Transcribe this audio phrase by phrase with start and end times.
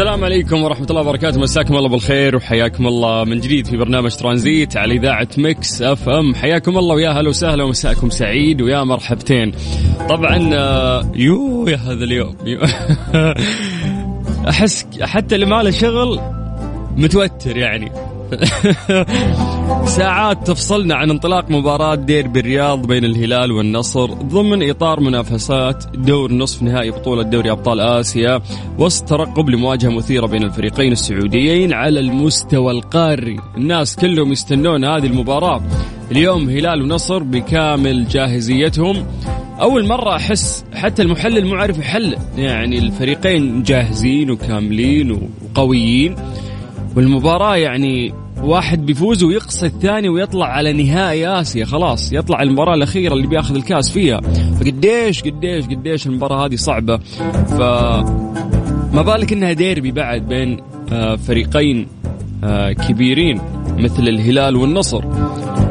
[0.00, 1.40] السلام عليكم ورحمة الله وبركاته.
[1.40, 6.34] مساكم الله بالخير وحياكم الله من جديد في برنامج ترانزيت على إذاعة Mix FM.
[6.34, 9.52] حياكم الله ويا هلا وسهلا ومساكم سعيد ويا مرحبتين.
[10.08, 12.36] طبعا آه، يو يا هذا اليوم.
[12.44, 12.60] يو
[14.48, 16.20] أحس حتى اللي ما له شغل
[16.96, 17.92] متوتر يعني.
[19.98, 26.62] ساعات تفصلنا عن انطلاق مباراة ديربي الرياض بين الهلال والنصر ضمن إطار منافسات دور نصف
[26.62, 28.40] نهائي بطولة دوري أبطال آسيا
[28.78, 33.36] وسط ترقب لمواجهة مثيرة بين الفريقين السعوديين على المستوى القاري.
[33.56, 35.62] الناس كلهم يستنون هذه المباراة.
[36.10, 39.06] اليوم هلال ونصر بكامل جاهزيتهم.
[39.60, 46.16] أول مرة أحس حتى المحلل مو عارف يحلل يعني الفريقين جاهزين وكاملين وقويين.
[46.96, 53.26] والمباراة يعني واحد بيفوز ويقصي الثاني ويطلع على نهائي آسيا خلاص يطلع المباراة الأخيرة اللي
[53.26, 54.20] بياخذ الكاس فيها.
[54.60, 56.96] فقديش قديش قديش المباراة هذه صعبة.
[57.46, 57.60] ف
[58.94, 60.56] ما بالك إنها ديربي بعد بين
[60.92, 61.86] آه، فريقين
[62.44, 63.40] آه، كبيرين
[63.78, 65.04] مثل الهلال والنصر.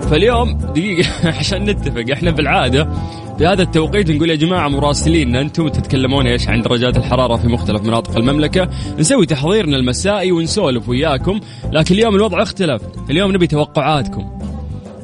[0.02, 1.10] فاليوم دقيقة
[1.40, 2.90] عشان نتفق إحنا بالعادة
[3.40, 7.82] في هذا التوقيت نقول يا جماعة مراسلين أنتم تتكلمون إيش؟ عن درجات الحرارة في مختلف
[7.82, 8.70] مناطق المملكة.
[9.00, 11.40] نسوي تحضيرنا المسائي ونسولف وياكم
[11.72, 12.82] لكن اليوم الوضع اختلف.
[13.10, 14.40] اليوم نبي توقعاتكم.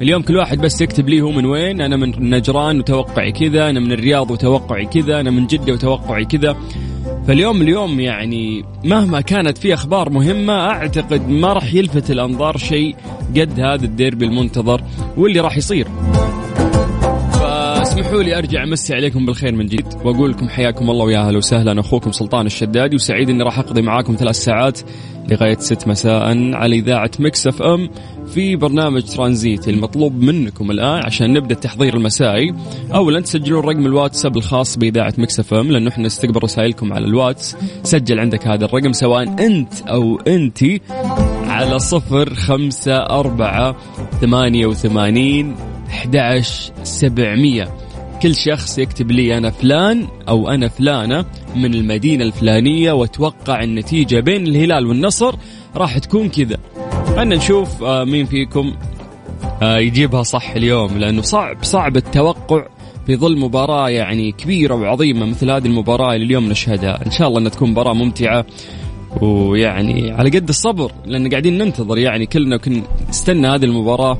[0.01, 3.79] اليوم كل واحد بس يكتب لي هو من وين أنا من نجران وتوقعي كذا أنا
[3.79, 6.55] من الرياض وتوقعي كذا أنا من جدة وتوقعي كذا.
[7.27, 12.95] فاليوم اليوم يعني مهما كانت في أخبار مهمة أعتقد ما راح يلفت الأنظار شيء
[13.37, 14.81] قد هذا الديربي المنتظر
[15.17, 15.87] واللي راح يصير.
[17.95, 19.85] اسمحوا لي أرجع أمسي عليكم بالخير من جديد.
[20.03, 21.79] وأقول لكم حياكم الله ويا أهلا وسهلا.
[21.79, 24.79] أخوكم سلطان الشدادي وسعيد إني راح أقضي معاكم ثلاث ساعات
[25.29, 27.89] لغاية ست مساء على إذاعة Mix FM
[28.27, 32.53] في برنامج ترانزيت المطلوب منكم الآن عشان نبدأ التحضير المسائي.
[32.93, 37.57] اولا تسجلون رقم الواتساب الخاص بإذاعة Mix FM لأنه إحنا نستقبل رسائلكم على الواتس.
[37.83, 40.81] سجل عندك هذا الرقم سواء أنت أو انتي
[41.47, 43.75] على صفر خمسة أربعة
[44.21, 45.55] ثمانية وثمانين
[45.89, 47.84] 11700
[48.21, 54.47] كل شخص يكتب لي أنا فلان أو أنا فلانة من المدينة الفلانية وأتوقع النتيجة بين
[54.47, 55.35] الهلال والنصر
[55.75, 56.57] راح تكون كذا.
[57.17, 58.73] أنا نشوف آه، مين فيكم
[59.61, 62.65] آه، يجيبها صح اليوم لأنه صعب صعب التوقع
[63.05, 67.05] في ظل مباراة يعني كبيرة وعظيمة مثل هذه المباراة اللي اليوم نشهدها.
[67.05, 68.45] إن شاء الله أنها تكون مباراة ممتعة
[69.21, 74.17] ويعني على قد الصبر لأن قاعدين ننتظر يعني كلنا كنا نستنى هذه المباراة.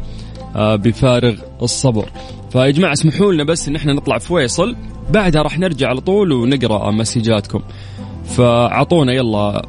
[0.56, 2.10] بفارغ الصبر.
[2.52, 4.76] فيا جماعة اسمحوا لنا بس إن إحنا نطلع فويصل.
[5.10, 7.62] بعدها راح نرجع على طول ونقرأ مسجاتكم.
[8.26, 9.66] فأعطونا يلا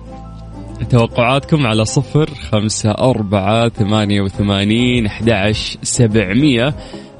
[0.91, 5.53] توقعاتكم على صفر خمسة أربعة ثمانية وثمانين أحد
[5.83, 6.75] سبعمية.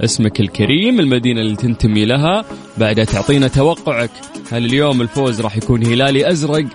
[0.05, 2.45] اسمك الكريم المدينة اللي تنتمي لها.
[2.79, 4.11] بعدها تعطينا توقعك.
[4.53, 6.67] هل اليوم الفوز راح يكون هلالي أزرق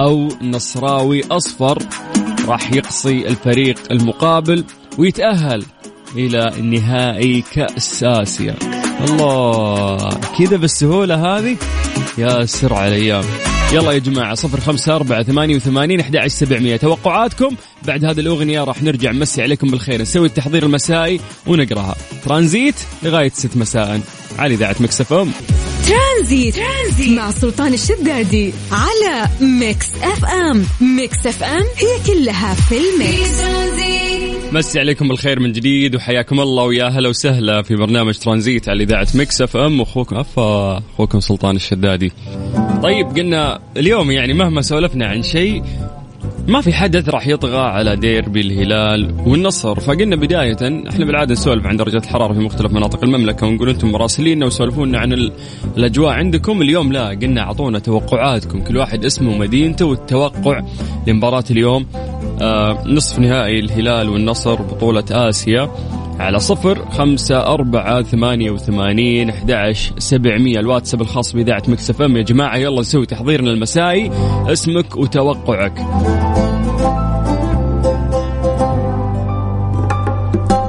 [0.00, 1.78] أو نصراوي أصفر؟
[2.48, 4.64] راح يقصي الفريق المقابل
[4.98, 5.64] ويتأهل.
[6.16, 8.56] إلى نهائي كأس آسيا.
[9.08, 11.56] الله كذا بالسهولة هذه؟
[12.18, 13.24] يا سرعة الأيام.
[13.72, 16.76] يلا يا جماعة صفر خمسة أربعة ثمانية وثمانين أحد سبعمية.
[16.76, 21.96] توقعاتكم؟ بعد هذه الأغنية راح نرجع نمسي عليكم بالخير نسوي التحضير المسائي ونقراها.
[22.24, 24.00] ترانزيت لغاية ست مساء
[24.38, 25.30] على إذاعة Mix FM.
[25.86, 26.56] ترانزيت.
[26.56, 30.64] ترانزيت مع سلطان الشدادي على Mix FM.
[30.80, 33.69] Mix FM هي كلها في ال mix.
[34.52, 39.06] مسي عليكم بالخير من جديد وحياكم الله ويا هلا وسهلا في برنامج ترانزيت على إذاعة
[39.14, 39.80] Mix FM.
[39.80, 42.12] اخوكم افا أخوكم سلطان الشدادي.
[42.82, 45.62] طيب قلنا اليوم يعني مهما سولفنا عن شيء
[46.48, 49.80] ما في حدث راح يطغى على ديربي الهلال والنصر.
[49.80, 54.46] فقلنا بداية إحنا بالعادة نسولف عن درجات الحرارة في مختلف مناطق المملكة ونقول أنتم مراسليننا
[54.46, 55.30] وسولفونا عن
[55.76, 56.62] الأجواء عندكم.
[56.62, 58.64] اليوم لا قلنا أعطونا توقعاتكم.
[58.64, 60.62] كل واحد اسمه ومدينته والتوقع
[61.06, 61.86] لمباراة اليوم.
[62.86, 65.70] نصف نهائي الهلال والنصر بطولة آسيا
[66.20, 70.58] على صفر خمسة أربعة ثمانية وثمانين أحد سبعمية.
[70.58, 72.16] الواتساب الخاص بإذاعة مكسف أم.
[72.16, 74.10] يا جماعة يلا نسوي تحضيرنا المسائي
[74.46, 75.78] اسمك وتوقعك.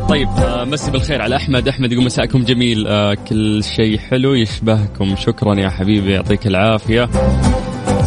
[0.09, 1.67] طيب آه مسي بالخير على أحمد.
[1.67, 2.87] أحمد يقول مساءكم جميل.
[2.87, 5.15] آه كل شيء حلو يشبهكم.
[5.15, 7.09] شكرا يا حبيبي يعطيك العافية.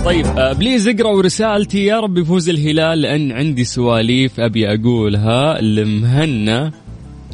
[0.05, 6.73] طيب آه بليز اقرأوا رسالتي يا رب يفوز الهلال لأن عندي سواليف أبي أقولها لمهنا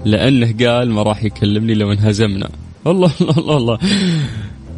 [0.05, 2.49] لأنه قال ما راح يكلمني لو انهزمنا.
[2.87, 3.79] الله الله الله الله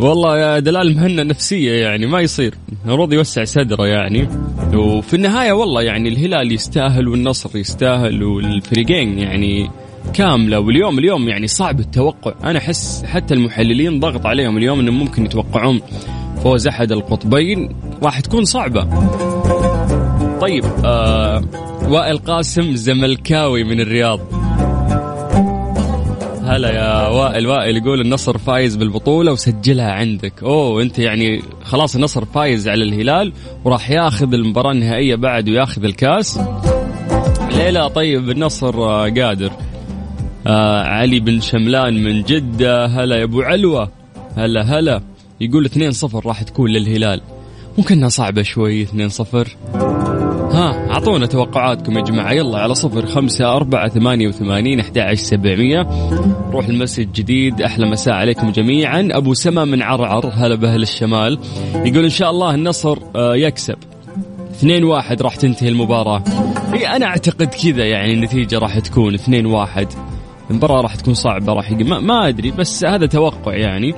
[0.01, 2.55] والله يا دلال مهنة نفسية يعني ما يصير.
[2.85, 4.29] المفروض يوسع صدره يعني.
[4.75, 9.71] وفي النهاية والله يعني الهلال يستاهل والنصر يستاهل والفريقين يعني
[10.15, 10.59] كاملة.
[10.59, 12.35] واليوم اليوم يعني صعب التوقع.
[12.45, 15.81] أنا أحس حتى المحللين ضغط عليهم اليوم أنهم ممكن يتوقعون.
[16.43, 17.69] فوز أحد القطبين
[18.03, 18.87] راح تكون صعبة.
[20.41, 21.43] طيب آه
[21.89, 24.21] وائل قاسم زملكاوي من الرياض.
[26.45, 27.47] هلا يا وائل.
[27.47, 30.43] وائل يقول النصر فايز بالبطولة وسجلها عندك.
[30.43, 33.33] أوه أنت يعني خلاص النصر فايز على الهلال
[33.65, 36.41] وراح ياخذ المباراة النهائية بعد وياخذ الكاس.
[37.57, 39.51] ليلى طيب النصر آه، قادر.
[40.47, 42.87] آه علي بن شملان من جدة.
[42.87, 43.91] هلا يا أبو علوة.
[44.37, 45.12] هلا هلا.
[45.43, 47.21] يقول 2-0 راح تكون للهلال.
[47.79, 48.91] ممكنها صعبة شوي 2-0
[50.53, 52.33] ها أعطونا توقعاتكم يا جماعة.
[52.33, 55.81] يلا على صفر خمسة أربعة ثمانية وثمانين أحد عشر سبعمية.
[56.53, 59.09] روح المسجد الجديد أحلى مساء عليكم جميعا.
[59.13, 60.31] أبو سما من عرعر.
[60.35, 61.39] هلا بأهل الشمال.
[61.75, 63.77] يقول إن شاء الله النصر آه، يكسب.
[64.51, 66.23] اثنين واحد راح تنتهي المباراة.
[66.73, 69.89] هي أنا أعتقد كذا يعني النتيجة راح تكون اثنين واحد.
[70.51, 73.95] المباراة راح تكون صعبة راح ما, ما أدري بس هذا توقع يعني.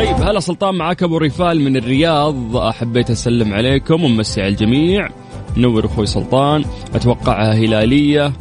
[0.00, 2.58] طيب هلا سلطان معاك أبو ريفال من الرياض.
[2.72, 5.08] حبيت أسلم عليكم ومسي على الجميع.
[5.56, 6.64] نور أخوي سلطان.
[6.94, 8.32] اتوقعها هلالية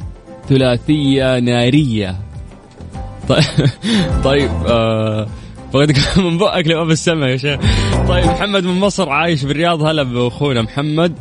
[0.50, 2.16] ثلاثية نارية.
[3.30, 3.44] طيب
[4.24, 5.28] طيب آه
[6.18, 7.60] من بؤك لما بالسماء يا شيخ.
[8.08, 9.84] طيب محمد من مصر عايش بالرياض.
[9.84, 11.14] هلا بأخونا محمد.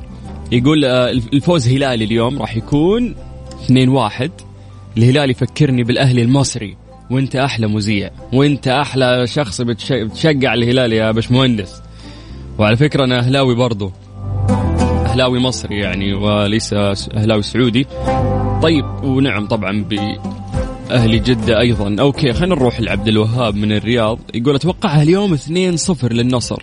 [0.52, 3.14] يقول آه الفوز هلالي اليوم راح يكون
[3.64, 4.31] 2 1
[4.96, 6.88] الهلال يفكرني بالأهلي المصري.
[7.10, 11.82] وانت أحلى مذيع وانت أحلى شخص بتشجع الهلال يا باشمهندس.
[12.58, 13.93] وعلى فكرة أنا أهلاوي برضو.
[15.06, 16.72] أهلاوي مصري يعني وليس
[17.14, 17.87] أهلاوي سعودي.
[18.62, 19.99] طيب ونعم طبعا ب
[20.90, 21.96] أهلي جدة أيضا.
[22.00, 24.19] أوكي خلينا نروح لعبد الوهاب من الرياض.
[24.34, 26.62] يقول اتوقعها اليوم 2-0 للنصر.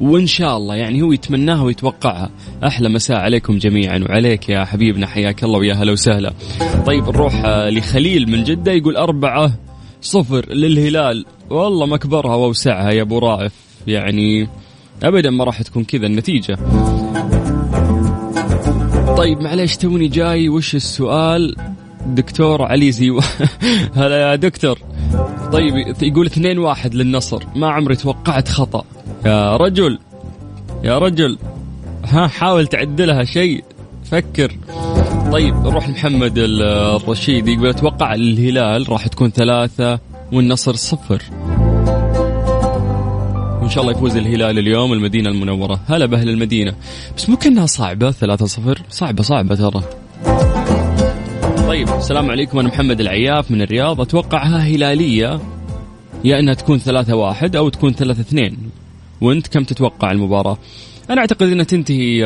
[0.00, 2.30] وإن شاء الله يعني هو يتمناها ويتوقعها.
[2.66, 6.32] أحلى مساء عليكم جميعا وعليك يا حبيبنا حياك الله ويا هلا وسهلا.
[6.86, 8.72] طيب نروح لخليل من جدة.
[8.72, 9.52] يقول أربعة
[10.08, 11.24] صفر للهلال.
[11.50, 13.52] والله مكبرها واوسعها يا أبو رائف.
[13.86, 14.48] يعني
[15.02, 16.58] ابدا ما راح تكون كذا النتيجة.
[19.16, 20.48] طيب معليش توني جاي.
[20.48, 21.56] وش السؤال؟
[22.06, 23.20] دكتور علي زيو
[23.98, 24.78] هلا يا دكتور.
[25.52, 27.42] طيب يقول اثنين واحد للنصر.
[27.56, 28.84] ما عمري توقعت خطأ.
[29.26, 29.98] يا رجل
[30.84, 31.38] يا رجل.
[32.04, 33.64] ها حاول تعدلها شيء.
[34.04, 34.52] فكر.
[35.32, 39.98] طيب نروح لمحمد الرشيد يقول أتوقع الهلال راح تكون ثلاثة
[40.32, 41.22] والنصر صفر.
[43.60, 45.80] وإن شاء الله يفوز الهلال اليوم المدينة المنورة.
[45.86, 46.74] هلا بأهل المدينة.
[47.16, 49.82] بس ممكن انها صعبة 3-0 صعبة صعبة ترى.
[51.68, 52.58] طيب السلام عليكم.
[52.58, 54.00] أنا محمد العياف من الرياض.
[54.00, 55.40] أتوقعها هلالية
[56.24, 58.56] يا إنها تكون 3 1 أو تكون 3 2
[59.20, 60.58] وأنت كم تتوقع المباراة؟
[61.10, 62.24] أنا أعتقد إنها تنتهي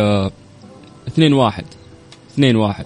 [1.08, 1.64] 2 1
[2.34, 2.84] 2 1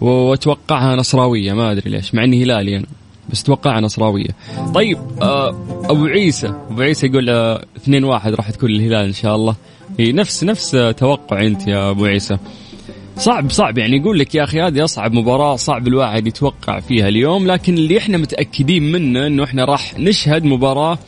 [0.00, 2.86] واتوقعها نصراوية ما أدري ليش مع إني هلالي أنا
[3.30, 4.28] بس توقعها نصراوية.
[4.74, 5.48] طيب آه
[5.84, 9.56] أبو عيسى أبو عيسى يقول آه 2 1 راح تكون الهلال إن شاء الله.
[9.98, 12.38] هي نفس نفس توقع أنت يا أبو عيسى.
[13.16, 17.46] صعب صعب يعني يقول لك يا أخي هذه أصعب مباراة صعب الواحد يتوقع فيها اليوم
[17.46, 20.98] لكن اللي إحنا متأكدين منه إنه إحنا راح نشهد مباراة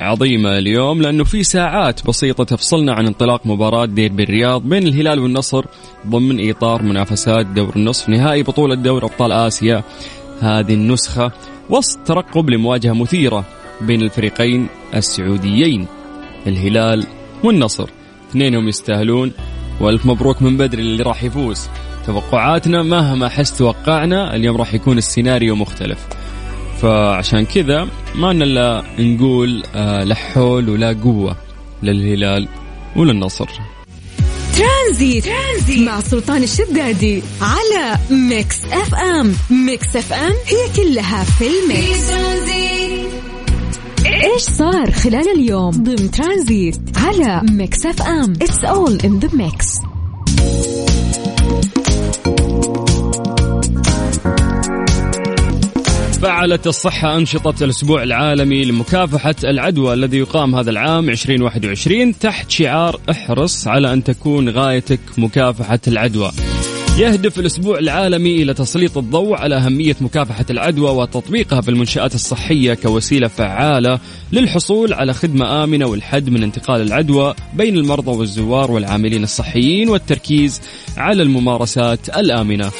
[0.00, 5.64] عظيمة اليوم لأنه في ساعات بسيطة تفصلنا عن انطلاق مباراة ديربي الرياض بين الهلال والنصر
[6.06, 9.82] ضمن إطار منافسات دور النصف نهائي بطولة دور أبطال آسيا.
[10.40, 11.32] هذه النسخة
[11.70, 13.44] وسط ترقب لمواجهة مثيرة
[13.80, 15.86] بين الفريقين السعوديين
[16.46, 17.06] الهلال
[17.44, 17.90] والنصر.
[18.30, 19.32] اثنينهم يستاهلون
[19.80, 21.68] وألف مبروك من بدري اللي راح يفوز.
[22.06, 26.19] توقعاتنا مهما حس توقعنا اليوم راح يكون السيناريو مختلف.
[26.82, 31.36] فعشان كذا ما الا نقول آه لا حول ولا قوة
[31.82, 32.48] للهلال
[32.96, 33.48] وللنصر
[34.56, 35.24] ترانزيت.
[35.24, 39.34] ترانزيت مع سلطان الشدادي على Mix FM.
[39.50, 42.10] Mix FM هي كلها في ال mix.
[44.06, 48.32] إيش صار خلال اليوم؟ ضمن ترانزيت على Mix FM.
[48.42, 49.66] It's all in the mix
[56.22, 63.68] فعلت الصحة أنشطة الأسبوع العالمي لمكافحة العدوى الذي يقام هذا العام 2021 تحت شعار احرص
[63.68, 66.32] على أن تكون غايتك مكافحة العدوى.
[66.98, 73.28] يهدف الأسبوع العالمي إلى تسليط الضوء على أهمية مكافحة العدوى وتطبيقها في المنشآت الصحية كوسيلة
[73.28, 73.98] فعالة
[74.32, 80.60] للحصول على خدمة آمنة والحد من انتقال العدوى بين المرضى والزوار والعاملين الصحيين والتركيز
[80.96, 82.70] على الممارسات الآمنة.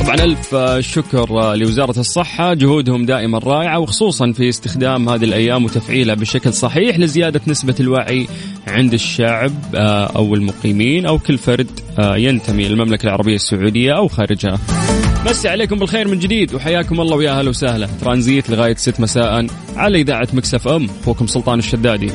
[0.00, 6.52] طبعا ألف شكر لوزارة الصحة جهودهم دائما رائعة وخصوصا في استخدام هذه الأيام وتفعيلها بشكل
[6.52, 8.26] صحيح لزيادة نسبة الوعي
[8.66, 14.58] عند الشعب آه، أو المقيمين أو كل فرد آه، ينتمي للمملكة العربية السعودية أو خارجها.
[15.26, 17.88] مسي عليكم بالخير من جديد وحياكم الله ويا أهلا وسهلا.
[18.00, 22.10] ترانزيت لغاية 6 مساء على إذاعة مكسف أم أخوكم سلطان الشدادي.